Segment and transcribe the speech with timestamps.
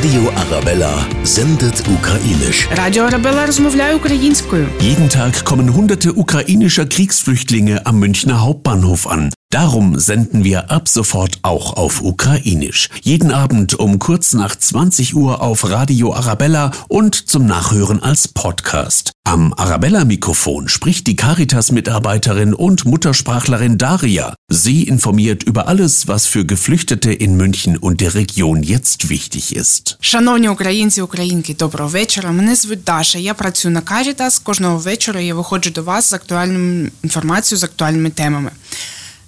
[0.00, 2.76] Radio Arabella sendet ukrainisch.
[2.76, 4.68] Радіо Арабела розмовляє українською.
[4.80, 9.30] Jeden Tag kommen hunderte ukrainischer Kriegsflüchtlinge am Münchner Hauptbahnhof an.
[9.50, 12.90] Darum senden wir ab sofort auch auf Ukrainisch.
[13.02, 19.12] Jeden Abend um kurz nach 20 Uhr auf Radio Arabella und zum Nachhören als Podcast.
[19.24, 24.34] Am Arabella-Mikrofon spricht die Caritas-Mitarbeiterin und Muttersprachlerin Daria.
[24.48, 29.96] Sie informiert über alles, was für Geflüchtete in München und der Region jetzt wichtig ist.
[30.00, 32.32] Шановні українці, українки, доброго вечора.
[32.32, 33.18] Мене звуть Даша.
[33.18, 34.42] Я працюю на Caritas.
[34.42, 38.50] Кожного вечора я виходжу до вас з актуальною інформацією, з актуальними темами.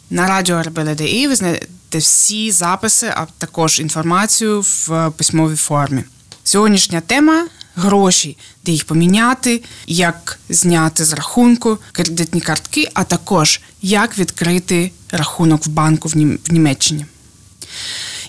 [0.10, 6.04] На радіо RBL.de ви знайдете всі записи, а також інформацію в письмовій формі.
[6.44, 14.18] Сьогоднішня тема гроші, де їх поміняти, як зняти з рахунку кредитні картки, а також як
[14.18, 16.16] відкрити рахунок в банку в
[16.52, 17.06] Німеччині.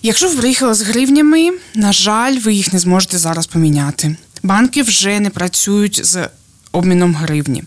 [0.02, 4.16] Якщо ви приїхали з гривнями, на жаль, ви їх не зможете зараз поміняти.
[4.42, 6.28] Банки вже не працюють з
[6.72, 7.64] обміном гривні.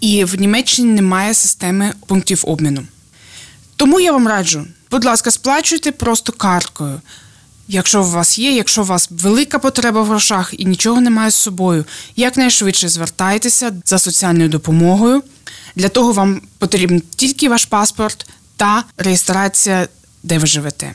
[0.00, 2.86] І в Німеччині немає системи пунктів обміну.
[3.78, 7.00] Тому я вам раджу, будь ласка, сплачуйте просто карткою.
[7.68, 11.34] Якщо у вас є, якщо у вас велика потреба в грошах і нічого немає з
[11.34, 11.84] собою,
[12.16, 15.22] якнайшвидше звертайтеся за соціальною допомогою.
[15.76, 19.88] Для того вам потрібен тільки ваш паспорт та реєстрація,
[20.22, 20.94] де ви живете.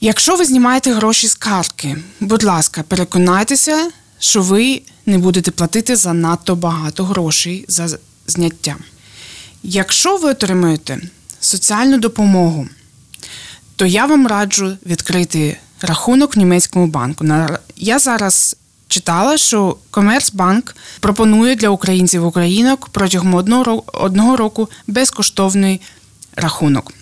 [0.00, 6.56] Якщо ви знімаєте гроші з картки, будь ласка, переконайтеся, що ви не будете платити занадто
[6.56, 8.76] багато грошей за зняття.
[9.62, 11.00] Якщо ви отримуєте
[11.40, 12.68] соціальну допомогу,
[13.76, 17.24] то я вам раджу відкрити рахунок в німецькому банку.
[17.76, 18.56] Я зараз
[18.88, 23.34] читала, що Комерцбанк пропонує для українців українок протягом
[23.92, 25.80] одного року безкоштовний
[26.36, 26.92] рахунок.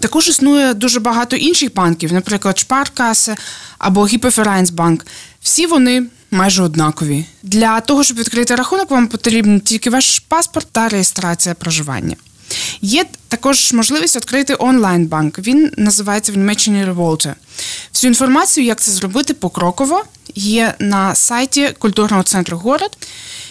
[0.00, 3.36] Також існує дуже багато інших банків, наприклад, Шпаркасе
[3.78, 5.06] або Гіпоферайнсбанк.
[5.40, 7.24] Всі вони майже однакові.
[7.42, 12.16] Для того, щоб відкрити рахунок, вам потрібен тільки ваш паспорт та реєстрація проживання.
[12.80, 15.38] Є також можливість відкрити онлайн-банк.
[15.38, 17.34] Він називається в Німеччині Revolte.
[17.92, 22.98] Всю інформацію, як це зробити покроково, є на сайті культурного центру город.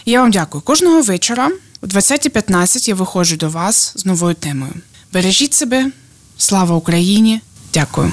[0.06, 0.62] Я вам дякую.
[0.62, 1.52] Кожного вечора
[1.82, 4.74] о 20.15 я виходжу до вас з новою темою.
[5.14, 5.92] Бережіть себе,
[6.38, 7.42] слава Україні!
[7.74, 8.12] Дякую.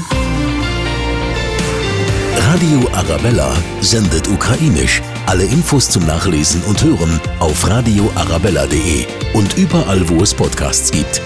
[2.47, 5.01] Radio Arabella sendet ukrainisch.
[5.27, 11.23] Alle Infos zum Nachlesen und Hören auf radioarabella.de und überall, wo es Podcasts gibt.